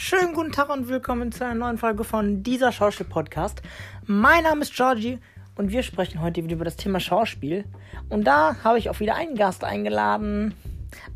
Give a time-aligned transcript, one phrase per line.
[0.00, 3.62] Schönen guten Tag und willkommen zu einer neuen Folge von dieser Schauspiel-Podcast.
[4.06, 5.18] Mein Name ist Georgie
[5.56, 7.64] und wir sprechen heute wieder über das Thema Schauspiel.
[8.08, 10.54] Und da habe ich auch wieder einen Gast eingeladen.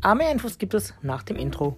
[0.01, 1.77] Aber mehr Infos gibt es nach dem Intro.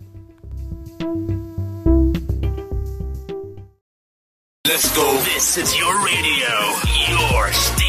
[4.67, 5.05] Let's go.
[5.31, 6.57] This is your radio,
[7.11, 7.84] your station.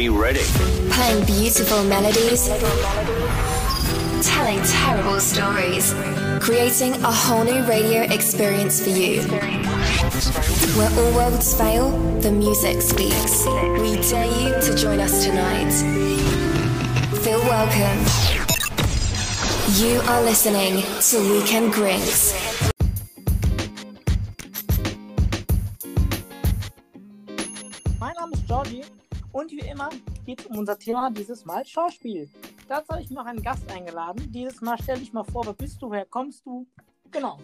[0.00, 0.40] We ready?
[0.92, 2.48] Playing beautiful melodies.
[4.26, 5.92] Telling terrible stories.
[6.40, 9.20] Creating a whole new radio experience for you.
[10.78, 11.90] Where all worlds fail,
[12.20, 13.44] the music speaks.
[13.44, 15.70] We dare you to join us tonight.
[17.22, 18.00] Feel welcome.
[19.84, 22.59] You are listening to Weekend Grinks.
[29.40, 29.88] Und wie immer
[30.26, 32.28] geht es um unser Thema dieses Mal Schauspiel.
[32.68, 34.30] Dazu habe ich mir noch einen Gast eingeladen.
[34.30, 36.66] Dieses Mal stelle ich mal vor, wer bist du, wer kommst du?
[37.10, 37.38] Genau.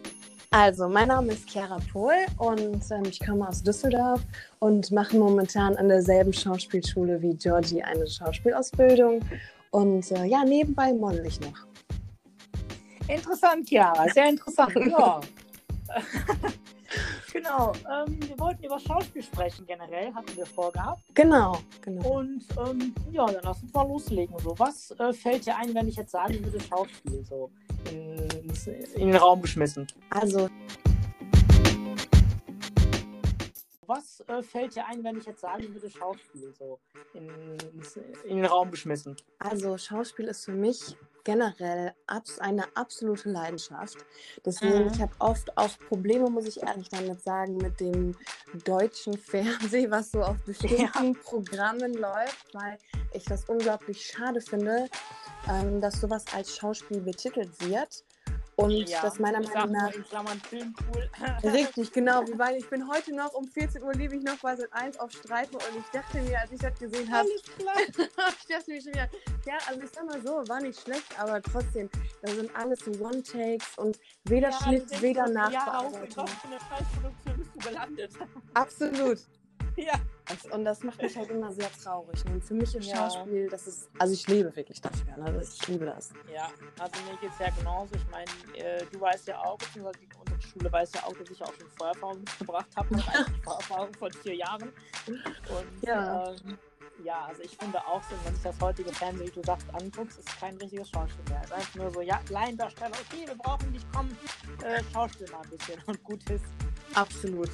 [0.51, 4.21] Also, mein Name ist Chiara Pohl und ähm, ich komme aus Düsseldorf
[4.61, 9.21] und mache momentan an derselben Schauspielschule wie Georgie eine Schauspielausbildung.
[9.71, 11.67] Und äh, ja, nebenbei model ich noch.
[13.09, 14.75] Interessant, Chiara, sehr interessant.
[14.87, 15.21] ja.
[17.33, 21.03] genau, ähm, wir wollten über Schauspiel sprechen generell, hatten wir vorgehabt.
[21.15, 22.19] Genau, genau.
[22.19, 24.39] Und ähm, ja, dann lass uns mal loslegen.
[24.39, 27.51] So, was äh, fällt dir ein, wenn ich jetzt sagen würde Schauspiel so
[27.91, 28.29] in,
[28.95, 29.87] in den Raum geschmissen?
[30.11, 30.49] Also,
[33.87, 36.79] Was äh, fällt dir ein, wenn ich jetzt sagen würde Schauspiel so
[37.15, 37.57] in,
[38.25, 39.17] in den Raum geschmissen?
[39.39, 43.99] also Schauspiel ist für mich generell abs eine absolute Leidenschaft.
[44.45, 44.93] Deswegen, Mhm.
[44.93, 48.17] ich habe oft auch Probleme, muss ich ehrlich damit sagen, mit dem
[48.65, 52.79] deutschen Fernsehen, was so auf bestimmten Programmen läuft, weil
[53.13, 54.89] ich das unglaublich schade finde,
[55.49, 58.05] ähm, dass sowas als Schauspiel betitelt wird.
[58.57, 59.93] Und das meiner Meinung nach.
[61.45, 62.23] Richtig, genau.
[62.37, 65.13] Weil ich bin heute noch um 14 Uhr liebe ich noch bei Sat 1 auf
[65.13, 67.75] Streife und ich dachte mir, als ich das gesehen habe, Alles klar.
[68.41, 69.09] ich dachte mir schon wieder,
[69.45, 71.91] ja, also ich sag mal so, war nicht schlecht, aber trotzdem,
[72.23, 76.25] das sind alles so One-Takes und weder Ja, Schnitt, weder so, Ja, auf in Nachbearbeitung.
[76.25, 78.13] was für eine Scheißproduktion bist du gelandet?
[78.55, 79.19] Absolut.
[79.77, 79.95] ja.
[80.29, 82.25] Das, und das macht mich halt immer sehr traurig.
[82.27, 82.97] Und für mich ist Ja.
[83.11, 85.17] Schauspiel, das ist, also ich lebe wirklich dafür.
[85.17, 85.41] Ne?
[85.43, 86.11] Ich liebe das.
[86.35, 86.49] Ja,
[86.81, 87.95] also mir geht es ja genauso.
[87.95, 90.09] Ich meine, äh, du weißt ja auch, beziehungsweise die,
[90.47, 92.95] Schule weiß ja auch, dass ich auch schon Vorerfahrung mitgebracht habe.
[92.95, 94.73] Also eigentlich Vorerfahrung von vier Jahren.
[95.07, 96.29] Und Ja.
[96.29, 96.59] ähm,
[97.05, 100.19] ja, also ich finde auch so, wenn sich das heutige Fernsehen, wie du sagst, anguckst,
[100.19, 101.41] ist kein richtiges Schauspiel mehr.
[101.45, 104.09] Es ist einfach nur so, ja, Laiendarsteller, okay, wir brauchen dich, komm,
[104.63, 106.45] äh, Schauspiel mal ein bisschen und gut ist.
[106.95, 107.51] Absolut.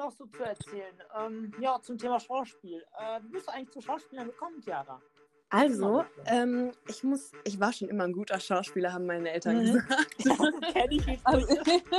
[0.00, 0.96] Noch so zu erzählen?
[1.16, 2.82] Ähm, ja, zum Thema Schauspiel.
[2.98, 5.00] Äh, wie bist du eigentlich zu Schauspielern gekommen, Chiara?
[5.52, 9.62] Also, ähm, ich muss, ich war schon immer ein guter Schauspieler, haben meine Eltern Mhm.
[9.62, 10.16] gesagt.
[10.72, 11.20] Kenn ich nicht.
[11.24, 11.46] Also,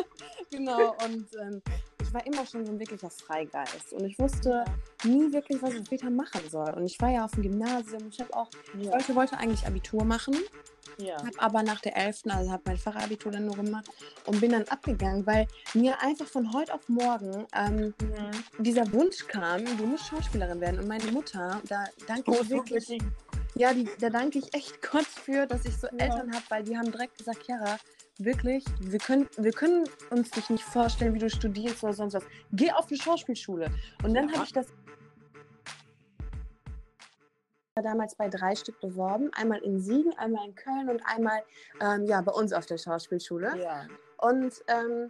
[0.49, 1.61] genau, und ähm,
[2.11, 3.93] ich war immer schon so ein wirklicher Freigeist.
[3.93, 4.65] Und ich wusste
[5.05, 6.69] nie wirklich, was ich später machen soll.
[6.71, 8.09] Und ich war ja auf dem Gymnasium.
[8.09, 8.91] Ich habe auch, ich ja.
[8.91, 10.35] wollte, wollte eigentlich Abitur machen,
[10.97, 11.15] ja.
[11.17, 13.89] habe aber nach der 11., also habe mein Fachabitur dann nur gemacht
[14.25, 18.63] und bin dann abgegangen, weil mir einfach von heute auf morgen ähm, Mhm.
[18.63, 20.81] dieser Wunsch kam, du musst Schauspielerin werden.
[20.81, 23.03] Und meine Mutter, da danke Oh, ich wirklich, wirklich.
[23.55, 25.93] ja, die, da danke ich echt Gott für, dass ich so Ja.
[25.97, 27.77] Eltern habe, weil die haben direkt gesagt, Chiara,
[28.23, 32.23] wirklich, wir können, wir können uns dich nicht vorstellen, wie du studierst oder sonst was.
[32.51, 33.69] Geh auf eine Schauspielschule.
[34.03, 34.35] Und dann Ja.
[34.35, 34.67] habe ich das
[37.81, 39.31] damals bei drei Stück beworben.
[39.33, 41.41] Einmal in Siegen, einmal in Köln und einmal
[41.79, 43.57] ähm, ja, bei uns auf der Schauspielschule.
[43.57, 43.87] Ja.
[44.17, 45.09] Und ähm,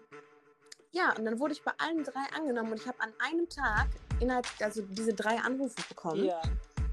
[0.91, 3.87] ja, und dann wurde ich bei allen drei angenommen und ich habe an einem Tag
[4.19, 6.23] innerhalb, also diese drei Anrufe bekommen.
[6.23, 6.41] Ja.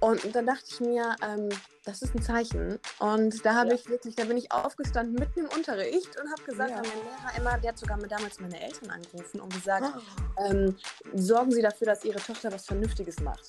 [0.01, 1.49] Und dann dachte ich mir, ähm,
[1.85, 2.79] das ist ein Zeichen.
[2.99, 3.75] Und da habe Ja.
[3.75, 6.77] ich wirklich, da bin ich aufgestanden mitten im Unterricht und habe gesagt Ja.
[6.77, 10.43] an meinen Lehrer immer, der hat sogar damals meine Eltern angerufen und gesagt, Oh.
[10.45, 10.77] ähm,
[11.15, 13.49] sorgen Sie dafür, dass Ihre Tochter was Vernünftiges macht.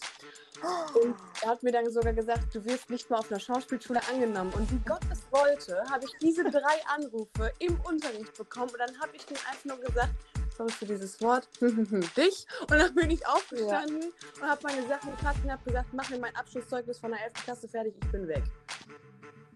[0.94, 4.52] Und er hat mir dann sogar gesagt, du wirst nicht mal auf einer Schauspielschule angenommen.
[4.54, 8.70] Und wie Gott es wollte, habe ich diese drei Anrufe im Unterricht bekommen.
[8.72, 10.10] Und dann habe ich ihm einfach nur gesagt,
[10.60, 12.46] sorry für dieses Wort, dich.
[12.62, 16.20] Und dann bin ich aufgestanden und habe meine Sachen gepackt und habe gesagt, mach mir
[16.20, 17.34] mein Abschlusszeugnis von der 11.
[17.46, 18.44] Klasse fertig, ich bin weg.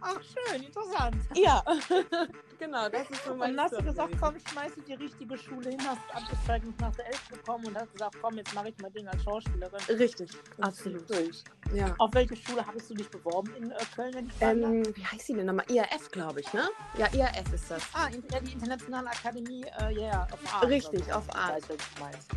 [0.06, 1.16] Ach, schön, interessant.
[1.34, 1.64] Ja,
[2.60, 5.38] genau, das ist so Und mein dann hast du gesagt, komm, schmeiß ich die richtige
[5.38, 8.70] Schule hin, hast abgezeigt und nach der 11 gekommen und hast gesagt, komm, jetzt mache
[8.70, 9.80] ich mein Ding als Schauspielerin.
[9.98, 11.10] Richtig, Und absolut.
[11.10, 11.44] Durch.
[11.74, 11.96] Ja.
[12.00, 14.52] Auf welche Schule hattest du dich beworben in äh, Köln, ich darf?
[14.52, 15.66] Ähm, wie heißt die denn nochmal?
[15.70, 16.70] IAF, glaube ich, ne?
[16.98, 17.84] Ja, IAF ist das.
[17.94, 20.66] Ah, in, die Internationale Akademie, äh, ja, yeah, auf Art.
[20.68, 21.14] Richtig, ich.
[21.14, 21.60] auf Art.
[21.60, 22.30] Ich weiß, was du meinst.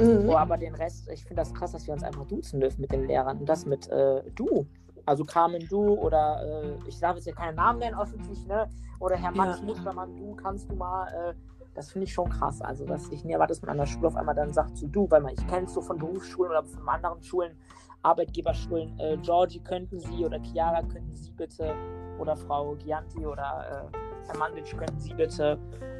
[0.00, 0.28] Mhm.
[0.28, 2.92] Oh, aber den Rest, ich finde das krass, dass wir uns einfach duzen dürfen mit
[2.92, 3.38] den Lehrern.
[3.38, 4.66] Und das mit äh, du.
[5.06, 8.68] Also Carmen du oder äh, ich darf jetzt ja keinen Namen nennen, öffentlich, ne?
[9.00, 9.64] Oder Herr Max Ja.
[9.64, 11.08] Mustermann, du kannst du mal.
[11.08, 11.34] Äh,
[11.74, 12.60] das finde ich schon krass.
[12.60, 14.88] Also, dass ich nie erwarte, dass man an der Schule auf einmal dann sagt zu
[14.88, 17.56] du, weil man, ich kenne es so von Berufsschulen oder von anderen Schulen,
[18.02, 18.98] Arbeitgeberschulen.
[18.98, 21.74] Äh, Georgie könnten Sie oder Chiara könnten Sie bitte
[22.20, 23.96] oder Frau Gianti oder äh,
[24.28, 25.58] Herr Mandic könnten Sie bitte.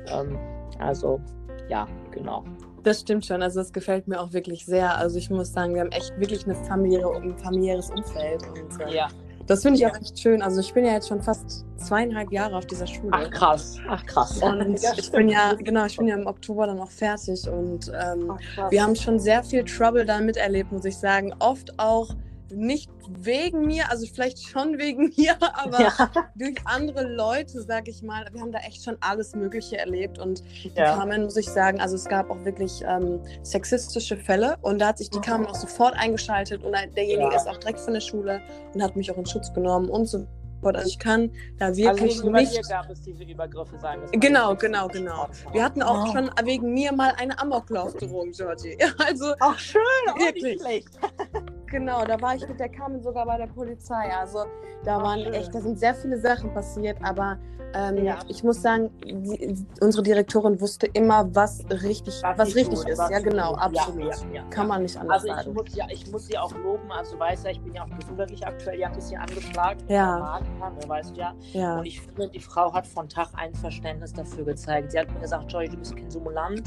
[0.08, 0.38] Ähm,
[0.78, 1.20] also,
[1.68, 2.44] ja, genau.
[2.82, 3.42] Das stimmt schon.
[3.42, 4.96] Also das gefällt mir auch wirklich sehr.
[4.96, 8.42] Also ich muss sagen, wir haben echt wirklich eine familiäre, ein familiäres Umfeld.
[8.48, 9.08] Und äh, Ja.
[9.46, 10.40] das finde ich auch echt schön.
[10.40, 13.10] Also ich bin ja jetzt schon fast zweieinhalb Jahre auf dieser Schule.
[13.12, 14.40] Ach krass, ach krass.
[14.42, 17.88] Und Ja, ich bin ja, genau, ich bin ja im Oktober dann auch fertig und
[17.88, 21.34] ähm, Ach, wir haben schon sehr viel Trouble da miterlebt, muss ich sagen.
[21.38, 22.08] Oft auch
[22.50, 28.02] nicht wegen mir, also vielleicht schon wegen mir, aber ja, durch andere Leute, sag ich
[28.02, 28.26] mal.
[28.32, 30.96] Wir haben da echt schon alles Mögliche erlebt und die ja.
[30.96, 34.98] Carmen, muss ich sagen, also es gab auch wirklich ähm, sexistische Fälle und da hat
[34.98, 37.32] sich die Carmen auch sofort eingeschaltet und derjenige Mhm.
[37.32, 37.36] Ja.
[37.36, 38.40] ist auch direkt von der Schule
[38.74, 40.26] und hat mich auch in Schutz genommen und so
[40.62, 40.76] fort.
[40.76, 43.98] Also ich kann da Also wirklich gegenüber nicht dir gab es diese Übergriffe, es mal
[44.12, 45.26] Genau, genau, genau.
[45.52, 46.12] Wir hatten auch Oh.
[46.12, 48.76] schon wegen mir mal eine Amoklaufdrohung, Georgie.
[48.98, 49.80] Also, Ach schön,
[50.10, 50.42] auch Wirklich.
[50.44, 50.88] nicht schlecht.
[51.70, 54.10] genau, da war ich mit der Carmen sogar bei der Polizei.
[54.18, 54.44] Also,
[54.84, 57.38] da Ach, waren echt, da sind sehr viele Sachen passiert, aber
[57.72, 58.18] ähm, Ja.
[58.26, 62.98] ich muss sagen, die, unsere Direktorin wusste immer, was richtig, was, nicht richtig ist.
[62.98, 64.00] was Ja, nicht genau, absolut.
[64.00, 64.68] Ja, ja, ja, Kann ja.
[64.68, 65.54] man nicht anders Also ich sagen.
[65.54, 67.98] muss, ja, ich muss sie auch loben, also du weißt ja, ich bin ja auch
[67.98, 69.80] gesundheitlich aktuell ja ein bisschen angeschlagen.
[69.88, 70.18] Ja.
[70.18, 71.32] Magen, ne, weißt du ja.
[71.52, 74.90] Ja, Und ich finde, die Frau hat von Tag ein Verständnis dafür gezeigt.
[74.90, 76.64] Sie hat mir gesagt, Joy, du bist kein Simulant.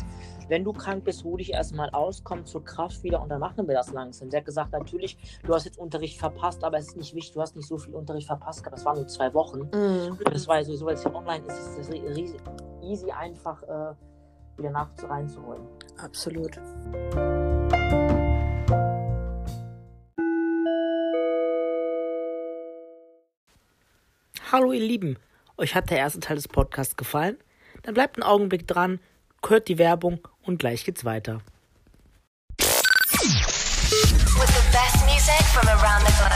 [0.49, 3.67] Wenn du krank bist, ruh dich erstmal aus, komm zur Kraft wieder und dann machen
[3.67, 4.29] wir das langsam.
[4.29, 7.41] Sie hat gesagt, natürlich, du hast jetzt Unterricht verpasst, aber es ist nicht wichtig, du
[7.41, 8.63] hast nicht so viel Unterricht verpasst.
[8.63, 8.77] gehabt.
[8.77, 9.59] Das waren nur zwei Wochen.
[9.59, 12.35] mm, Und das war ja sowieso, weil es ja online ist, ist es
[12.81, 13.93] easy einfach äh,
[14.57, 15.61] wieder nach reinzuholen.
[15.97, 16.59] absolut.
[24.51, 25.17] Hallo ihr Lieben,
[25.57, 27.37] euch hat der erste Teil des Podcasts gefallen?
[27.83, 28.99] Dann bleibt einen Augenblick dran,
[29.49, 31.41] hört die Werbung und gleich geht's weiter.
[32.59, 36.33] With the best music from around the globe.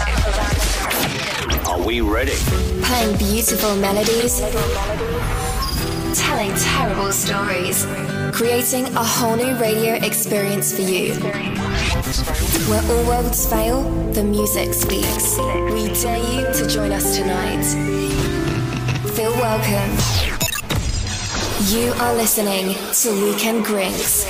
[1.67, 2.37] Are we ready?
[2.83, 4.41] Playing beautiful melodies.
[6.15, 7.85] Telling terrible stories.
[8.31, 11.13] Creating a whole new radio experience for you.
[12.69, 13.83] Where all worlds fail,
[14.13, 15.37] the music speaks.
[15.71, 17.63] We dare you to join us tonight.
[19.15, 20.16] Feel welcome.
[21.69, 24.25] You are listening to Weekend Grinks.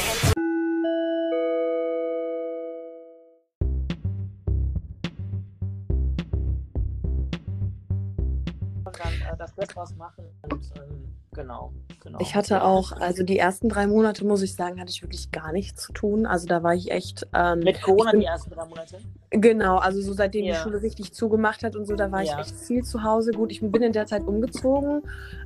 [8.85, 12.19] Und dann äh, das Beste draus machen und ähm, genau, genau.
[12.21, 15.51] Ich hatte auch, also die ersten drei Monate, muss ich sagen, hatte ich wirklich gar
[15.51, 16.25] nichts zu tun.
[16.25, 17.27] Also da war ich echt.
[17.33, 18.97] Ähm, Mit Corona bin- die ersten drei Monate?
[19.31, 20.53] Genau, also so seitdem Ja.
[20.53, 22.39] die Schule richtig zugemacht hat und so, da war Ja.
[22.39, 23.31] ich echt viel zu Hause.
[23.31, 25.01] Gut, ich bin in der Zeit umgezogen.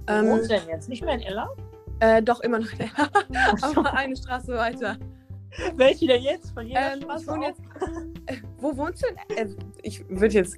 [0.08, 0.88] Wo Ähm, du denn jetzt?
[0.88, 1.50] Nicht mehr in Ella?
[2.02, 2.68] Äh, doch immer noch,
[3.62, 4.98] aber eine Straße weiter.
[5.76, 6.52] Welche denn jetzt?
[6.54, 7.62] Von jeder Ähm, Straße wohne jetzt,
[8.58, 9.38] wo wohnst du denn?
[9.38, 10.58] Äh, ich würde jetzt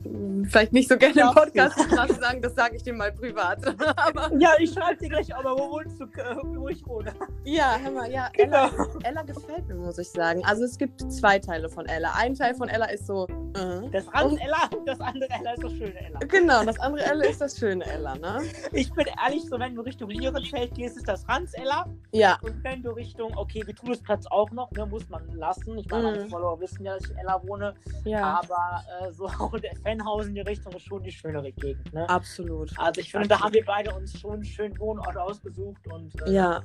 [0.50, 1.31] vielleicht nicht so gerne im.
[1.33, 3.59] Podcast Straße sagen, das sage ich dir mal privat.
[3.97, 7.13] aber Ja, ich schreibe dir gleich, aber wo wohnst du, äh, wo ich wohne?
[7.45, 8.67] ja, hör mal, ja, Genau.
[8.67, 10.43] Ella, Ella gefällt mir, muss ich sagen.
[10.45, 12.12] Also es gibt zwei Teile von Ella.
[12.15, 15.71] Ein Teil von Ella ist so, äh, Das andere Ella, das andere Ella ist das
[15.73, 16.19] schöne Ella.
[16.27, 18.41] genau, das andere Ella ist das schöne Ella, ne?
[18.71, 21.85] Ich bin ehrlich, so wenn du Richtung Lierenfeld gehst, ist das Ranz Ella.
[22.12, 25.77] Ja, Und wenn du Richtung, okay, Vitruviusplatz auch noch, ne, muss man lassen.
[25.77, 26.29] Ich meine, meine Mhm.
[26.29, 27.73] Follower wissen ja, dass ich in Ella wohne.
[28.05, 31.93] ja, Aber äh, so der Fanhausen, die Richtung ist schon die schönere Gegend.
[31.93, 32.07] Ne?
[32.09, 32.71] absolut.
[32.77, 35.85] Also ich finde, da haben wir beide uns schon einen schönen Wohnort ausgesucht.
[35.91, 36.61] Und, äh, Ja,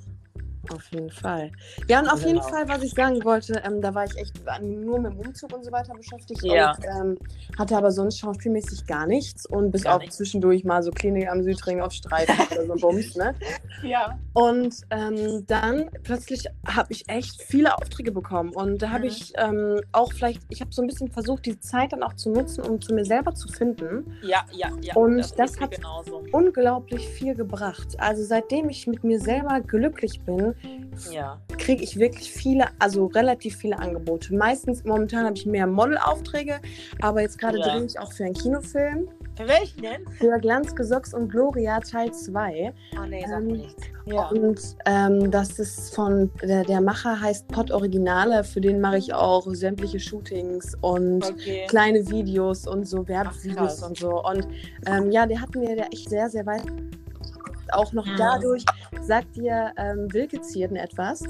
[0.70, 1.50] auf jeden Fall.
[1.88, 2.48] Ja, und auf jeden Genau.
[2.48, 5.64] Fall, was ich sagen wollte, ähm, da war ich echt nur mit dem Umzug und
[5.64, 6.72] so weiter beschäftigt Ja.
[6.72, 7.18] und ähm,
[7.58, 10.16] hatte aber sonst schauspielmäßig gar nichts und bis Gar auf nichts.
[10.16, 13.34] zwischendurch mal so Klinik am Südring auf Streifen oder so Bums, ne?
[13.82, 14.18] Ja.
[14.34, 18.50] Und ähm, dann plötzlich habe ich echt viele Aufträge bekommen.
[18.50, 19.08] Und da habe Mhm.
[19.08, 22.30] ich ähm, auch vielleicht, ich habe so ein bisschen versucht, die Zeit dann auch zu
[22.30, 24.12] nutzen, um zu mir selber zu finden.
[24.22, 24.94] Ja, ja, ja.
[24.96, 26.24] Und das, das hat- genauso.
[26.32, 27.96] Unglaublich viel gebracht.
[27.98, 30.27] Also seitdem ich mit mir selber glücklich bin,
[31.12, 31.40] Ja.
[31.58, 34.34] kriege ich wirklich viele, also relativ viele Angebote.
[34.34, 36.56] Meistens, momentan habe ich mehr Modelaufträge,
[37.02, 37.68] aber jetzt gerade Ja.
[37.68, 39.08] drehe ich auch für einen Kinofilm.
[39.36, 40.08] Für welchen denn?
[40.18, 42.72] Für Glanz, Gesocks und Gloria Teil 2.
[42.96, 43.82] Ah, nee, sag Ähm, mir nichts.
[44.06, 44.28] Ja.
[44.30, 49.14] Und ähm, das ist von, der, der Macher heißt Pod Originale, für den mache ich
[49.14, 51.66] auch sämtliche Shootings und Okay.
[51.68, 54.24] kleine Videos und so Werbevideos und so.
[54.24, 54.48] Und
[54.86, 56.64] ähm, ja, der hat mir der echt sehr, sehr weit.
[57.72, 58.16] Auch noch Mhm.
[58.16, 58.64] dadurch,
[59.00, 61.22] sagt dir ähm, Wilke Zierden etwas?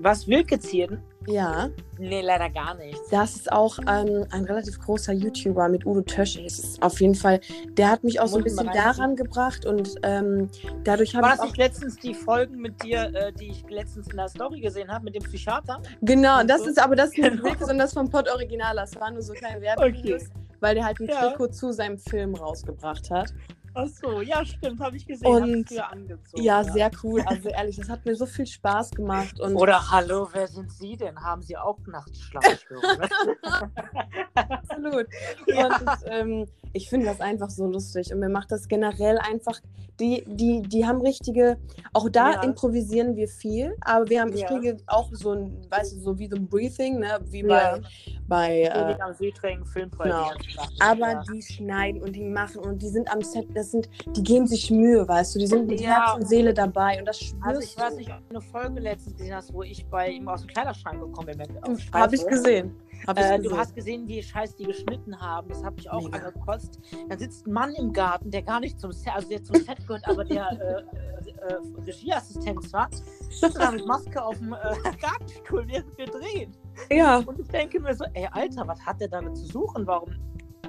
[0.00, 1.02] Was Wilke ziehen?
[1.26, 3.10] Ja, Nee, leider gar nichts.
[3.10, 6.36] das ist auch ähm, ein relativ großer YouTuber mit Udo Tösch.
[6.38, 7.40] Ist auf jeden Fall,
[7.72, 10.48] der hat mich auch so ein Muss bisschen daran gebracht und ähm,
[10.84, 11.44] dadurch habe War ich das auch.
[11.48, 15.04] nicht letztens die Folgen mit dir, äh, die ich letztens in der Story gesehen habe,
[15.04, 15.82] mit dem Psychiater?
[16.00, 16.68] Genau, das so?
[16.70, 17.42] ist aber das nicht Genau.
[17.42, 18.76] Wilke, sondern das vom Pod Original.
[18.76, 20.32] Das waren nur so kleine Werbevideos, Okay.
[20.60, 21.28] weil der halt ein Ja.
[21.28, 23.34] Trikot zu seinem Film rausgebracht hat.
[23.74, 25.26] Ach so, ja, stimmt, habe ich gesehen.
[25.26, 26.42] Und- hab ich angezogen.
[26.42, 27.22] Ja, sehr cool.
[27.26, 29.38] Also ehrlich, das hat mir so viel Spaß gemacht.
[29.40, 31.16] Und Oder hallo, wer sind Sie denn?
[31.20, 33.08] Haben Sie auch Nachtschlafstörungen?
[34.34, 35.06] absolut.
[35.46, 35.66] Ja.
[35.66, 38.12] Und ähm, ich finde das einfach so lustig.
[38.12, 39.60] Und mir macht das generell einfach,
[40.00, 41.58] die, die, die haben richtige,
[41.92, 42.42] auch da Ja.
[42.42, 44.46] improvisieren wir viel, aber wir haben, ich Ja.
[44.46, 47.18] kriege auch so ein, weißt du, so wie so ein Briefing, ne?
[47.24, 47.78] Wie Ja.
[47.78, 47.82] bei,
[48.28, 50.46] bei äh, am Südring, Filmprojekt.
[50.46, 50.62] Genau.
[50.80, 54.46] Aber die schneiden und die machen und die sind am Set, das sind, die geben
[54.46, 55.88] sich Mühe, weißt du, die sind mit Ja.
[56.06, 58.80] Herz und Seele dabei und das spürst Also ich weiß nicht, ob du eine Folge
[58.80, 61.48] letztens gesehen hast, wo ich bei ihm aus dem Kleiderschrank gekommen bin.
[61.92, 62.74] Habe ich gesehen.
[63.06, 63.42] Hab ich Äh, gesehen.
[63.50, 65.48] du hast gesehen, wie scheiß die geschnitten haben.
[65.50, 66.18] Das habe ich auch Mega.
[66.18, 66.80] angekotzt.
[67.08, 69.78] Dann sitzt ein Mann im Garten, der gar nicht zum Set, also der zum Set
[69.86, 72.88] gehört, aber der äh, äh, äh, Regieassistent war.
[73.30, 74.56] Sitzt da mit Maske auf dem äh,
[75.00, 76.52] Gartenstuhl, während wir drehen.
[76.90, 79.86] ja, Und ich denke mir so, ey, Alter, was hat der damit zu suchen?
[79.86, 80.10] Warum?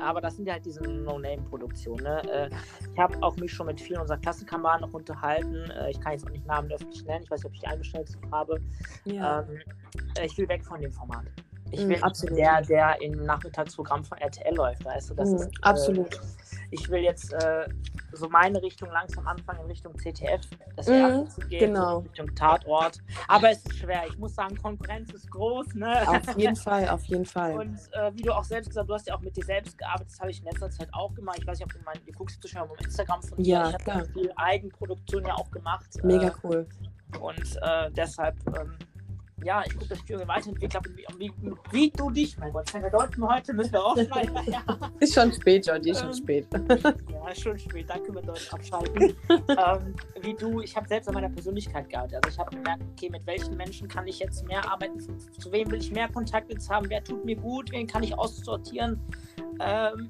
[0.02, 2.04] Aber das sind ja halt diese No-Name-Produktionen.
[2.04, 2.22] Ne?
[2.32, 2.50] Äh,
[2.94, 5.70] Ich habe auch mich schon mit vielen unserer Klassenkameraden noch unterhalten.
[5.72, 7.24] Äh, Ich kann jetzt auch nicht Namen öffentlich nennen.
[7.24, 8.60] Ich weiß nicht, ob ich die eingestellt habe.
[9.06, 9.40] ja.
[9.42, 9.60] Ähm,
[10.18, 11.26] äh, ich will weg von dem Format.
[11.72, 12.38] Ich Mm, will absolut.
[12.38, 15.14] der, der im Nachmittagsprogramm von RTL läuft, weißt du?
[15.14, 16.20] Das Mhm, ist, äh, absolut.
[16.72, 17.68] Ich will jetzt äh,
[18.14, 20.42] so meine Richtung langsam anfangen in Richtung CTF,
[20.76, 22.00] das Mhm, zu gehen, genau.
[22.00, 23.00] Richtung Tatort.
[23.28, 24.04] Aber es ist schwer.
[24.08, 26.08] Ich muss sagen, Konkurrenz ist groß, ne?
[26.08, 27.54] Auf jeden Fall, auf jeden Fall.
[27.54, 29.78] Und äh, wie du auch selbst gesagt hast, du hast ja auch mit dir selbst
[29.78, 30.12] gearbeitet.
[30.12, 31.38] Das habe ich in letzter Zeit auch gemacht.
[31.40, 33.78] Ich weiß nicht, ob du, mein, du guckst bestimmt auf Instagram von Ja, mir.
[33.80, 35.88] Ich habe viel Eigenproduktion ja auch gemacht.
[36.04, 36.68] Mega Äh, cool.
[37.20, 38.74] und äh, deshalb, ähm,
[39.44, 40.80] ja, ich gucke, dass ich weiterentwickle.
[41.18, 42.74] Wie, wie, wie du dich, mein Gott.
[42.74, 44.36] Wir deuten heute, müssen wir aufschneiden.
[44.48, 44.64] ja,
[45.00, 46.48] Ist schon spät, Jordi, ist schon Ähm, spät.
[47.12, 47.90] ja, ist schon spät.
[47.90, 49.16] Danke, wir Deutsch abschalten.
[49.30, 52.26] ähm, wie du, ich habe selbst an meiner Persönlichkeit gearbeitet.
[52.26, 55.00] Also ich habe gemerkt, okay, mit welchen Menschen kann ich jetzt mehr arbeiten?
[55.00, 56.90] Zu, zu wem will ich mehr Kontakt jetzt haben?
[56.90, 57.72] Wer tut mir gut?
[57.72, 59.00] Wen kann ich aussortieren?
[59.60, 60.10] Ähm,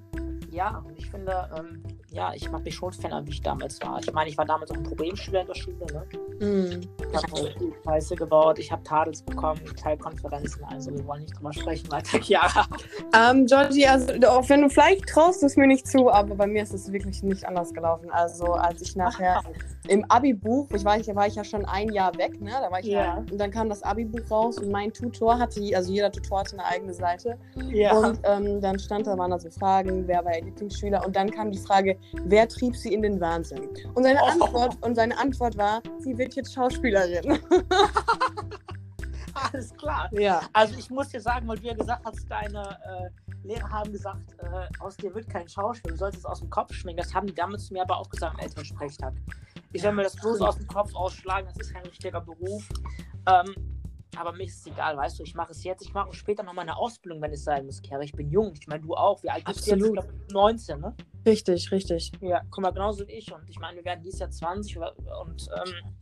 [0.51, 3.99] ja, und ich finde, ähm, ja, ich mag mich schon verändern, wie ich damals war.
[3.99, 5.77] Ich meine, ich war damals auch ein Problemschüler in der Schule.
[5.93, 6.03] Ne?
[6.39, 6.81] Mhm.
[7.11, 7.51] Ich habe
[7.85, 12.19] Scheiße gebaut, ich habe Tadels bekommen, Teilkonferenzen, also wir wollen nicht drüber sprechen weiter.
[12.29, 12.47] Ja,
[13.15, 16.61] Ähm, Georgie, also auch wenn du vielleicht traust es mir nicht zu, aber bei mir
[16.63, 18.09] ist es wirklich nicht anders gelaufen.
[18.11, 19.41] Also als ich nachher
[19.87, 22.51] im Abi-Buch, ich war, ich war ich ja schon ein Jahr weg, ne?
[22.61, 23.15] Da war ich Ja.
[23.15, 26.53] halt, und dann kam das Abi-Buch raus und mein Tutor hatte, also jeder Tutor hatte
[26.53, 27.37] eine eigene Seite.
[27.71, 27.97] ja.
[27.97, 31.03] Und ähm, dann stand da, waren da so Fragen, wer war ihr Lieblingsschüler?
[31.05, 33.69] Und dann kam die Frage, wer trieb sie in den Wahnsinn?
[33.93, 34.27] Und seine Oh.
[34.43, 37.39] Antwort, und seine Antwort war, sie wird jetzt Schauspielerin.
[39.33, 40.09] alles klar.
[40.11, 40.41] ja.
[40.53, 44.33] Also ich muss dir sagen, weil du ja gesagt hast, deine äh, Lehrer haben gesagt,
[44.39, 46.97] äh, aus dir wird kein Schauspiel, du sollst es aus dem Kopf schwingen.
[46.97, 49.13] Das haben die damals zu mir aber auch gesagt im Elternsprechtag.
[49.71, 52.67] Ich soll mir das bloß aus dem Kopf ausschlagen, das ist kein richtiger Beruf.
[53.27, 53.78] Ähm,
[54.17, 56.53] aber mir ist es egal, weißt du, ich mache es jetzt, ich mache später noch
[56.53, 58.01] mal eine Ausbildung, wenn es sein muss, Kera.
[58.01, 59.21] Ich bin jung, ich meine, du auch.
[59.23, 59.85] Wie alt bist du jetzt?
[59.85, 60.95] Ich glaube 19, ne?
[61.25, 62.11] Richtig, richtig.
[62.21, 63.31] Ja, guck mal, genauso wie ich.
[63.33, 65.95] Und ich meine, wir werden dieses Jahr 20 oder- und ähm,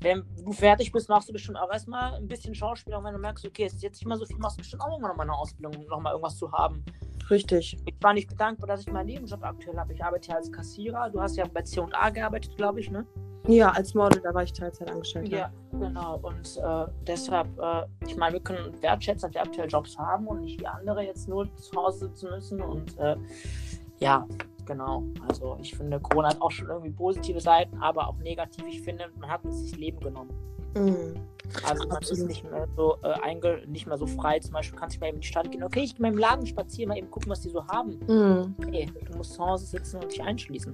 [0.00, 2.98] wenn du fertig bist, machst du bestimmt auch erstmal ein bisschen Schauspieler.
[2.98, 4.82] Und wenn du merkst, okay, es ist jetzt nicht mehr so viel, machst du bestimmt
[4.82, 6.84] auch irgendwann noch mal eine Ausbildung, um noch mal irgendwas zu haben.
[7.28, 7.76] Richtig.
[7.84, 9.92] Ich war nicht bedankbar, dass ich meinen Nebenjob aktuell habe.
[9.92, 11.10] Ich arbeite ja als Kassierer.
[11.10, 13.06] Du hast ja bei C&A gearbeitet, glaube ich, ne?
[13.50, 15.28] Ja, als Model, da war ich Teilzeit angestellt.
[15.28, 16.20] Ja, genau.
[16.22, 20.42] Und äh, deshalb, äh, ich meine, wir können wertschätzen, dass wir aktuell Jobs haben und
[20.42, 22.60] nicht wie andere jetzt nur zu Hause sitzen müssen.
[22.60, 23.16] Und äh,
[23.98, 24.26] ja,
[24.70, 25.02] genau.
[25.28, 28.64] Also ich finde, Corona hat auch schon irgendwie positive Seiten, aber auch negativ.
[28.68, 30.30] Ich finde, man hat uns das Leben genommen.
[30.76, 31.16] Mhm.
[31.68, 32.18] Also man Absolut.
[32.18, 34.38] ist nicht mehr so äh, nicht mehr so frei.
[34.38, 35.64] Zum Beispiel kannst du mal eben in die Stadt gehen.
[35.64, 37.98] Okay, ich gehe mal im Laden spazieren, mal eben gucken, was die so haben.
[38.06, 38.54] Mhm.
[38.70, 40.72] Nee, du musst zu Hause sitzen und dich einschließen.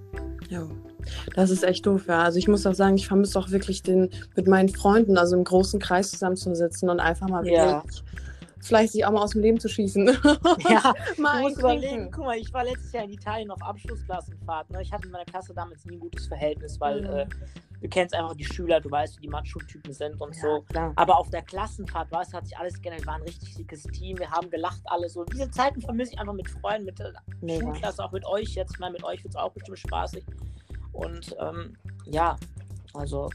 [0.51, 0.69] Ja,
[1.35, 2.23] das ist echt doof, ja.
[2.25, 5.45] Also ich muss auch sagen, ich vermisse auch wirklich den mit meinen Freunden, also im
[5.45, 7.83] großen Kreis zusammenzusitzen und einfach mal Ja.
[7.83, 8.05] wirklich
[8.67, 10.07] vielleicht sich auch mal aus dem Leben zu schießen.
[10.69, 14.71] Ja, mal Du musst überlegen, guck mal, ich war letztes Jahr in Italien auf Abschlussklassenfahrt.
[14.71, 14.83] Ne?
[14.83, 17.07] Ich hatte in meiner Klasse damals nie ein gutes Verhältnis, weil Mhm.
[17.09, 17.27] äh,
[17.81, 20.61] du kennst einfach die Schüler, du weißt, wie die Macho-Typen sind und Ja, so.
[20.69, 20.93] klar.
[20.97, 23.03] Aber auf der Klassenfahrt, weißt du, hat sich alles geändert.
[23.03, 25.25] Wir waren ein richtig dickes Team, wir haben gelacht, alle so.
[25.25, 27.65] Diese Zeiten vermisse ich einfach mit Freunden, mit der Mega.
[27.65, 28.73] Schulklasse, auch mit euch jetzt.
[28.75, 30.25] Ich meine, mit euch wird es auch bestimmt spaßig.
[30.93, 32.37] Und ähm, ja,
[32.95, 33.29] also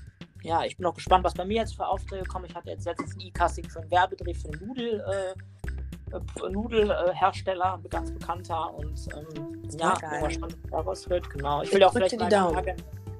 [0.43, 2.45] ja, ich bin auch gespannt, was bei mir jetzt für Aufträge kommen.
[2.45, 7.75] Ich hatte jetzt letztens ein E-Casting für einen Werbedreh für den Nudel, äh, äh, Nudelhersteller,
[7.75, 8.73] ein ganz bekannter.
[8.73, 10.09] Und ähm, ja, geil.
[10.09, 11.29] bin mal gespannt, was daraus wird.
[11.29, 11.61] Genau.
[11.61, 12.55] Ich will ja auch vielleicht mal Daumen.
[12.55, 12.75] Tage-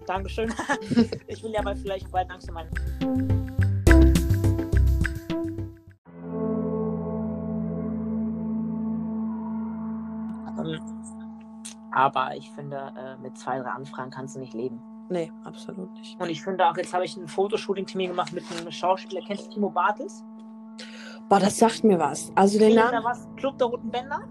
[0.08, 0.54] Dankeschön.
[1.28, 2.72] ich will ja mal vielleicht bald langsam meinen
[10.60, 10.80] Ähm,
[11.92, 14.80] aber ich finde, äh, mit zwei, drei Anfragen kannst du nicht leben.
[15.12, 16.18] Nee, absolut nicht.
[16.22, 19.22] Und ich finde auch, jetzt habe ich ein Fotoshooting-Termin gemacht mit einem Schauspieler.
[19.27, 20.24] Kennst du Timo Bartels?
[21.27, 22.32] Boah, das sagt mir was.
[22.34, 23.03] Also den Namen.
[23.03, 23.27] was?
[23.36, 24.22] Club der Roten Bänder?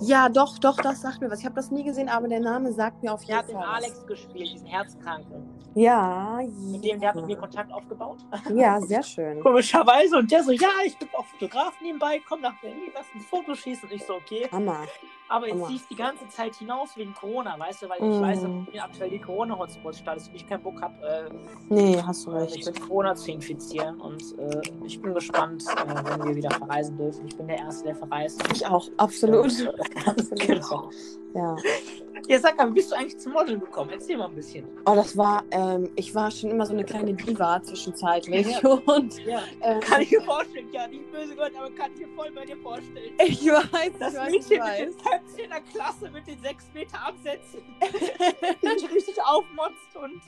[0.00, 1.40] Ja, doch, doch, das sagt mir was.
[1.40, 3.66] Ich habe das nie gesehen, aber der Name sagt mir auf jeden hat den Fall.
[3.68, 3.84] was.
[3.84, 5.48] Alex gespielt, diesen Herzkranken.
[5.74, 6.40] Ja,
[6.72, 8.18] Mit dem, der hat mit mir Kontakt aufgebaut.
[8.54, 9.40] ja, sehr schön.
[9.40, 10.16] Komischerweise.
[10.18, 13.58] Und der so, ja, ich bin auch Fotograf nebenbei, komm nach Berlin, lass uns Fotos
[13.58, 13.88] schießen.
[13.88, 14.48] Und ich so, okay.
[14.50, 14.80] Hammer.
[15.28, 18.20] Aber jetzt ich die ganze Zeit hinaus wegen Corona, weißt du, weil ich Mm.
[18.20, 21.30] weiß, dass hier aktuell die Corona-Hotspots statt ist und ich keinen Bock habe, äh,
[21.68, 22.66] Nee, hast du mich recht.
[22.66, 24.00] mit Corona zu infizieren.
[24.00, 27.28] Und äh, ich bin gespannt, äh, wenn wir wieder verreisen dürfen.
[27.28, 28.42] Ich bin der Erste, der verreist.
[28.52, 29.52] Ich auch, absolut.
[29.94, 30.40] Absolut.
[30.46, 30.90] genau.
[31.34, 31.56] Ja.
[32.28, 33.90] Ja, sag mal, wie bist du eigentlich zum Modeln gekommen?
[33.90, 34.66] Erzähl mal ein bisschen.
[34.86, 38.46] Oh, das war, ähm, ich war schon immer so eine kleine Diva zwischenzeitlich.
[38.64, 39.42] Und Ja.
[39.62, 42.44] ähm, Kann ich mir vorstellen, ja, nicht böse gehört, aber kann ich mir voll bei
[42.44, 43.12] dir vorstellen.
[43.18, 44.78] ich weiß, Das ich weiß, ich Mädchen mit weiß.
[44.78, 47.60] den Pöpfchen in der Klasse mit den sechs Meter Absätzen,
[48.62, 50.22] die dich richtig aufmotzt und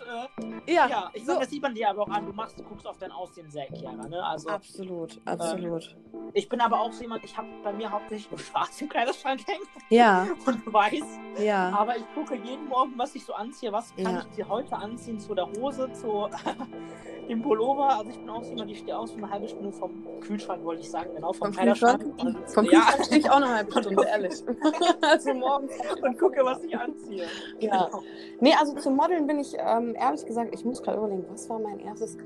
[0.67, 1.33] äh, Ja, ja, ich so.
[1.33, 3.51] sag, das sieht man dir aber auch an, du machst, du guckst auf dein Aussehen
[3.51, 4.25] sehr, Chiara, ne?
[4.25, 5.97] Also absolut, absolut.
[6.35, 9.63] ich bin aber auch so jemand, ich habe bei mir hauptsächlich schwarz im Kleiderschrank hängen
[9.91, 11.03] Ja, und weiß,
[11.39, 11.71] ja.
[11.83, 14.21] Aber ich gucke jeden Morgen, was ich so anziehe, was kann Ja.
[14.21, 16.29] ich dir heute anziehen zu der Hose, zu
[17.29, 19.73] dem Pullover, also ich bin auch so jemand, ich stehe auch so eine halbe Stunde
[19.73, 21.65] vom Kühlschrank, wollte ich sagen, genau, vom, Vom.
[21.65, 22.05] Kühlschrank?
[22.19, 24.33] Und, Vom ja, Kühlschrank stehe ich auch eine halbe Stunde, ehrlich.
[25.01, 25.73] also morgens.
[26.03, 27.27] und gucke, was ich anziehe.
[27.59, 27.87] Ja.
[27.89, 28.03] Genau.
[28.41, 31.59] Nee, also zum Modeln bin ich, ähm, ehrlich gesagt, ich muss gerade überlegen, was war
[31.59, 32.17] mein erstes.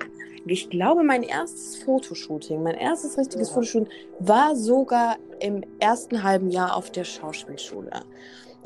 [0.44, 3.54] Ich glaube, mein erstes Fotoshooting, mein erstes richtiges Ja.
[3.54, 3.88] Fotoshooting
[4.18, 7.90] war sogar im ersten halben Jahr auf der Schauspielschule.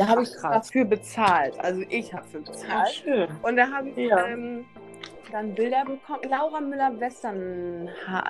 [0.00, 0.66] Da habe Ach, ich krass.
[0.66, 1.60] dafür bezahlt.
[1.60, 2.88] Also ich habe für Ja, bezahlt.
[2.88, 3.28] schön.
[3.42, 4.26] Und da habe ich Ja.
[4.28, 4.64] ähm,
[5.30, 6.22] dann Bilder bekommen.
[6.26, 7.86] Laura Müller-Western,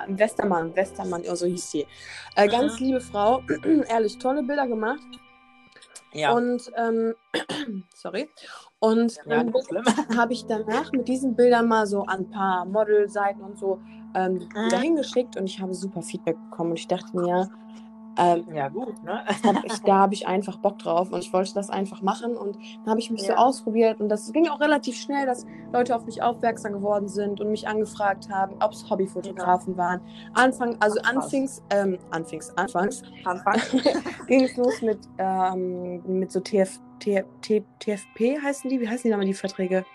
[0.07, 1.87] Westermann, Westermann, oh, so hieß sie.
[2.35, 3.41] Äh, ganz liebe Frau,
[3.87, 4.99] ehrlich, tolle Bilder gemacht.
[6.11, 7.15] Ja, Und, ähm,
[7.95, 8.29] sorry.
[8.79, 9.53] Und ja schlimm.
[10.17, 13.79] habe ich danach mit diesen Bildern mal so an ein paar Modelseiten und so
[14.13, 14.81] ähm, die Bilder Mhm.
[14.81, 16.71] hingeschickt und ich habe super Feedback bekommen.
[16.71, 17.49] Und ich dachte mir,
[18.17, 19.23] ähm, Ja, gut, ne?
[19.43, 22.57] hab ich, da habe ich einfach Bock drauf und ich wollte das einfach machen und
[22.83, 23.37] dann habe ich mich so Ja.
[23.37, 27.49] ausprobiert und das ging auch relativ schnell, dass Leute auf mich aufmerksam geworden sind und
[27.49, 30.01] mich angefragt haben, ob es Hobbyfotografen waren.
[30.33, 31.23] Anfang, also Ach, krass.
[31.33, 33.61] anfangs, ähm, anfangs, anfangs Anfang.
[34.27, 39.03] ging es los mit, ähm, mit so TF, TF, TF, TFP heißen die, wie heißen
[39.03, 39.85] die nochmal die Verträge?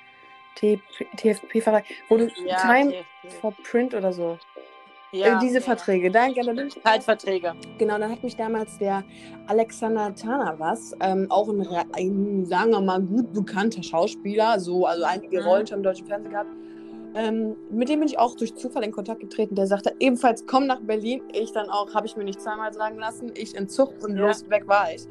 [0.57, 2.95] TFP-Vertrag, wo du Time
[3.41, 4.39] for Print oder so.
[5.19, 6.41] Ja, äh, diese Verträge, danke.
[6.41, 7.55] Ich Zeitverträge.
[7.79, 9.05] Genau, dann hat mich damals der
[9.47, 15.41] Alexander Tanavas, ähm, auch ein, ein, sagen wir mal, gut bekannter Schauspieler, so, also einige
[15.41, 15.47] Mhm.
[15.47, 16.51] Rollen schon im deutschen Fernsehen gehabt.
[17.15, 19.55] Ähm, mit dem bin ich auch durch Zufall in Kontakt getreten.
[19.55, 21.23] Der sagte ebenfalls, komm nach Berlin.
[21.33, 23.33] Ich dann auch, habe ich mir nicht zweimal sagen lassen.
[23.35, 24.27] Ich in Zug und Ja.
[24.27, 25.07] los, weg war ich.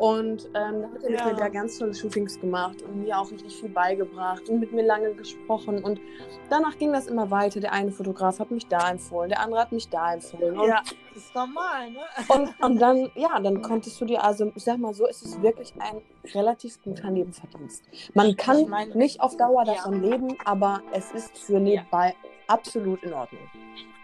[0.00, 1.26] Und ähm, da hat er mit Ja.
[1.26, 4.82] mir da ganz tolle Shootings gemacht und mir auch richtig viel beigebracht und mit mir
[4.82, 5.84] lange gesprochen.
[5.84, 6.00] Und
[6.48, 7.60] danach ging das immer weiter.
[7.60, 10.58] Der eine Fotograf hat mich da empfohlen, der andere hat mich da empfohlen.
[10.58, 10.80] Und Ja,
[11.12, 11.98] das ist normal, ne?
[12.28, 15.42] und, und dann, ja, dann konntest du dir, also ich sag mal so, es ist
[15.42, 16.00] wirklich ein
[16.34, 17.84] relativ guter Nebenverdienst.
[18.14, 19.74] Man kann meine- nicht auf Dauer Ja.
[19.74, 22.14] davon leben, aber es ist für nebenbei
[22.50, 23.42] absolut in Ordnung.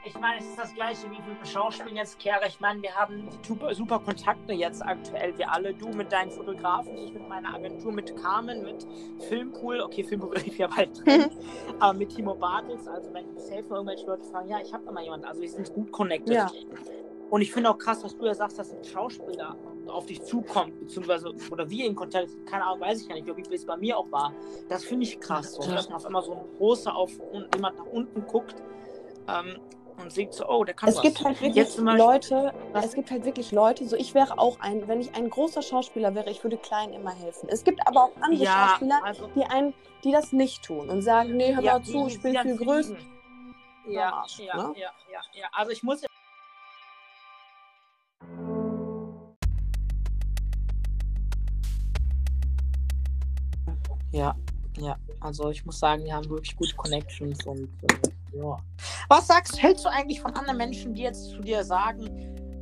[0.04, 2.46] Ich meine, es ist das gleiche wie mit dem Schauspielen jetzt, Kera.
[2.46, 5.36] Ich meine, wir haben super, super Kontakte jetzt aktuell.
[5.36, 8.86] Wir alle, du mit deinen Fotografen, ich mit meiner Agentur, mit Carmen, mit
[9.28, 9.80] Filmpool.
[9.80, 11.24] Okay, Filmpool ich ja bald drin.
[11.80, 12.86] aber mit Timo Bartels.
[12.86, 15.26] Also, wenn safe mal irgendwelche Leute fragen, ja, ich habe da mal jemanden.
[15.26, 16.34] Also, wir sind gut connected.
[16.34, 16.52] Ja.
[17.28, 19.56] Und ich finde auch krass, was du ja sagst, dass ein Schauspieler
[19.88, 23.54] auf dich zukommt, beziehungsweise, oder wir in Kontakt, keine Ahnung, weiß ich gar nicht, wie
[23.54, 24.32] es bei mir auch war.
[24.68, 25.74] Das finde ich krass, so, Ja.
[25.74, 28.56] dass man auf einmal so ein großer auf und jemand nach unten guckt.
[29.28, 29.58] Ähm,
[29.98, 31.02] und sieht so, oh, der kann Es was.
[31.02, 34.86] gibt halt wirklich Jetzt Leute, es gibt halt wirklich Leute, so ich wäre auch ein,
[34.88, 37.48] wenn ich ein großer Schauspieler wäre, ich würde Kleinen immer helfen.
[37.50, 39.72] Es gibt aber auch andere ja, Schauspieler, also, die einen,
[40.04, 42.96] die das nicht tun und sagen, nee, hör ja, mal zu, ich bin viel größer.
[43.88, 44.74] Ja, Arsch, ja, ne?
[44.76, 45.46] ja, ja, ja.
[45.52, 46.08] Also ich muss Ja,
[54.12, 54.34] ja.
[55.20, 58.58] Also ich muss sagen, wir haben wirklich gute Connections und äh, ja.
[59.08, 62.06] Was sagst, hältst du eigentlich von anderen Menschen, die jetzt zu dir sagen,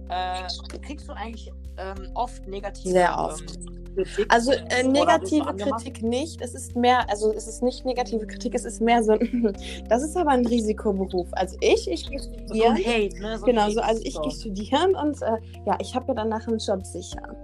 [0.08, 0.46] äh,
[0.82, 3.56] kriegst du eigentlich ähm, oft negative Sehr oft.
[3.56, 4.26] Ähm, Kritik?
[4.28, 5.54] Also äh, negative?
[5.56, 6.40] Kritik nicht.
[6.40, 9.16] Es ist mehr, also es ist nicht negative Kritik, es ist mehr so,
[9.88, 11.28] das ist aber ein Risikoberuf.
[11.32, 12.76] Also ich, ich gehe so studieren.
[12.76, 13.38] Hate, ne?
[13.38, 14.22] So Genau, so, also ich so.
[14.22, 17.36] gehe studieren und äh, ja, ich habe ja danach einen Job sicher.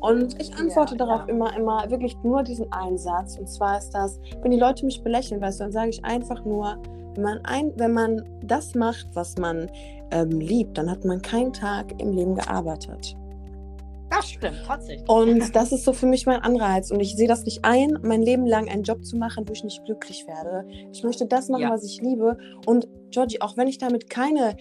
[0.00, 1.34] Und ich antworte Ja, darauf ja.
[1.34, 3.36] immer, immer wirklich nur diesen einen Satz.
[3.38, 6.44] Und zwar ist das, wenn die Leute mich belächeln, weißt du, dann sage ich einfach
[6.44, 6.78] nur,
[7.14, 9.70] wenn man, ein, wenn man das macht, was man
[10.10, 13.16] ähm, liebt, dann hat man keinen Tag im Leben gearbeitet.
[14.10, 15.08] Das stimmt, tatsächlich.
[15.08, 16.90] Und das ist so für mich mein Anreiz.
[16.90, 19.64] Und ich sehe das nicht ein, mein Leben lang einen Job zu machen, wo ich
[19.64, 20.66] nicht glücklich werde.
[20.92, 21.70] Ich möchte das machen, Ja.
[21.70, 22.38] was ich liebe.
[22.66, 24.56] Und Georgie, auch wenn ich damit keine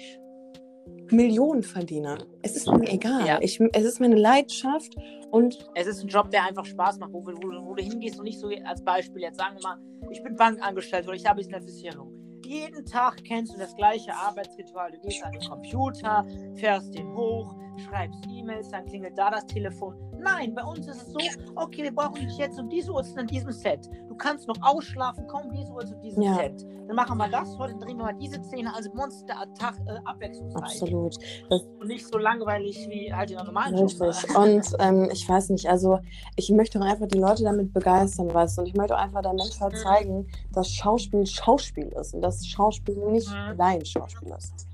[1.10, 3.25] Millionen verdiene, es ist mir egal.
[3.25, 3.39] Ja.
[3.41, 4.93] Ich, es ist meine Leidenschaft.
[5.31, 8.17] Und Es ist ein Job, der einfach Spaß macht, wo, du- wo, wo du hingehst
[8.17, 9.77] und nicht so als Beispiel jetzt sagen wir mal,
[10.12, 12.12] ich bin Bankangestellt oder ich habe jetzt eine Versicherung.
[12.45, 14.91] Jeden Tag kennst du das gleiche Arbeitsritual.
[14.91, 19.95] Du gehst an den Computer, fährst den hoch, schreibst E-Mails, dann klingelt da das Telefon.
[20.19, 21.19] Nein, bei uns ist es so,
[21.55, 23.89] okay, wir brauchen dich jetzt um diese Uhrzeit an diesem Set.
[24.07, 26.35] Du kannst noch ausschlafen, komm diese Uhr zu diesem Ja.
[26.35, 26.65] Set.
[26.87, 28.73] Dann machen wir das, heute drehen wir mal diese Szene.
[28.73, 28.89] Also
[29.27, 30.63] der Tag äh, abwechslungsreich.
[30.63, 31.17] absolut.
[31.49, 33.75] Und nicht so langweilig wie halt in einer normalen.
[33.77, 34.35] Richtig.
[34.35, 35.99] Und ähm, ich weiß nicht, also
[36.35, 38.61] ich möchte auch einfach die Leute damit begeistern, weißt du.
[38.61, 39.77] Und ich möchte auch einfach der Menschheit Mhm.
[39.77, 43.57] zeigen, dass Schauspiel Schauspiel ist und dass Schauspiel nicht Mhm.
[43.57, 44.67] Laienschauspiel ist.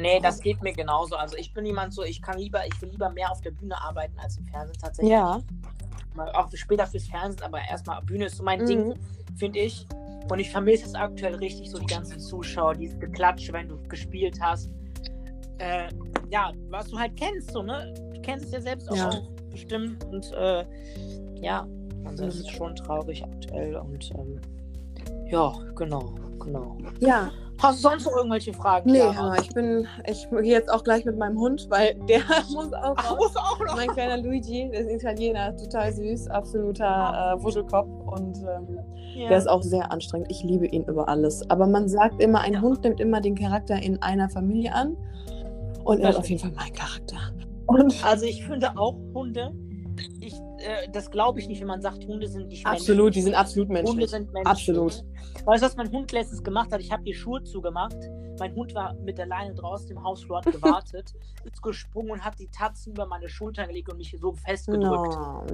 [0.00, 1.16] Nee, das geht mir genauso.
[1.16, 3.80] Also ich bin jemand so, ich kann lieber, ich will lieber mehr auf der Bühne
[3.80, 5.12] arbeiten als im Fernsehen tatsächlich.
[5.12, 5.40] Ja.
[6.34, 8.66] Auch später fürs Fernsehen, aber erstmal Bühne ist so mein Mhm.
[8.66, 8.94] Ding,
[9.36, 9.86] finde ich.
[10.30, 14.38] Und ich vermisse es aktuell richtig, so die ganzen Zuschauer, dieses Geklatsche, wenn du gespielt
[14.40, 14.70] hast.
[15.58, 15.88] Äh,
[16.30, 17.94] ja, was du halt kennst, so, ne?
[18.14, 19.10] Du kennst es ja selbst auch Ja.
[19.50, 20.04] bestimmt.
[20.04, 20.64] Und äh,
[21.40, 21.66] ja,
[22.04, 23.76] also das ist schon traurig aktuell.
[23.76, 24.40] Und ähm,
[25.30, 26.76] ja, genau, genau.
[27.00, 27.30] Ja.
[27.60, 28.92] Hast du sonst noch irgendwelche Fragen?
[28.92, 32.20] Nee, hör mal, ich bin, ich gehe jetzt auch gleich mit meinem Hund, weil der
[32.52, 33.76] muss auch Ach, du auch noch?
[33.76, 38.78] Mein kleiner Luigi, der ist Italiener, total süß, absoluter äh, Wuschelkopf und ähm,
[39.16, 39.28] Ja.
[39.30, 40.30] der ist auch sehr anstrengend.
[40.30, 41.48] Ich liebe ihn über alles.
[41.50, 42.60] Aber man sagt immer, ein Ja.
[42.60, 44.96] Hund nimmt immer den Charakter in einer Familie an
[45.84, 47.16] und er Das hat auf jeden Fall meinen Charakter.
[47.66, 49.52] Und Also ich finde auch Hunde,
[50.20, 53.34] ich, äh, das glaube ich nicht, wenn man sagt, Hunde sind nicht absolut, die sind
[53.34, 53.90] absolut menschlich.
[53.90, 54.10] Hunde menschlich.
[54.10, 54.46] sind menschlich.
[54.46, 55.04] Absolut.
[55.44, 56.80] Weißt du, was mein Hund letztens gemacht hat?
[56.80, 57.96] Ich habe die Schuhe zugemacht.
[58.38, 62.38] Mein Hund war mit der Leine draußen im Hausflur, hat gewartet, ist gesprungen und hat
[62.38, 65.14] die Tatzen über meine Schulter gelegt und mich so festgedrückt.
[65.14, 65.44] No.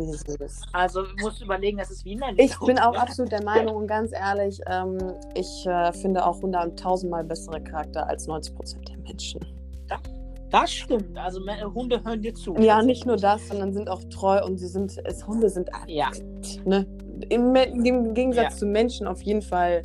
[0.73, 3.87] Also musst du überlegen, das ist wie ein Ich bin auch absolut der Meinung und
[3.87, 4.99] ganz ehrlich, ähm,
[5.35, 9.41] ich äh, finde auch Hunde haben tausendmal bessere Charakter als 90 Prozent der Menschen.
[10.61, 11.19] Das stimmt.
[11.19, 12.55] Also Me- Hunde hören dir zu.
[12.59, 16.11] Ja, nicht nur das, sondern sind auch treu und sie sind, es, Hunde sind Ja.
[16.65, 16.87] ne?
[17.29, 18.59] Im, im Gegensatz Ja.
[18.59, 19.83] zu Menschen auf jeden Fall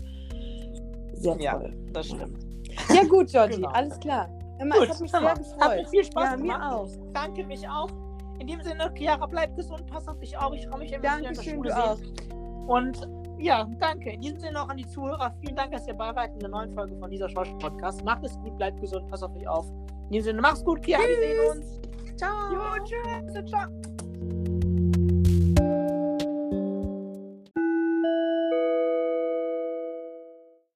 [1.13, 1.73] sehr Ja, toll.
[1.93, 2.37] das stimmt.
[2.93, 3.69] Ja, gut, Georgie, Genau.
[3.69, 4.29] alles klar.
[4.59, 5.89] Mal, Gut, ich habe mich sehr mal, Hat mir gefreut.
[5.89, 6.73] viel Spaß Ja, mir gemacht.
[6.73, 6.87] auch.
[7.13, 7.89] Danke mich auch.
[8.39, 10.53] In dem Sinne, Chiara, bleib gesund, pass auf dich auf.
[10.53, 12.13] Ich freue mich, wenn wir in der Schule sehen.
[12.67, 14.11] Und ja, danke.
[14.11, 15.33] In diesem Sinne auch an die Zuhörer.
[15.41, 18.03] Vielen Dank, dass ihr bei wart in der neuen Folge von dieser Schauspiel-Podcast.
[18.05, 19.65] Macht es gut, bleibt gesund, passt auf euch auf.
[20.09, 20.97] In diesem Sinne, mach's gut, Kia.
[20.97, 22.17] Wir sehen uns.
[22.17, 22.51] Ciao.
[22.51, 23.45] Jo, tschüss.
[23.49, 24.59] Ciao.